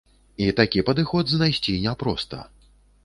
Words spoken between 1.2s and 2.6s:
знайсці няпроста.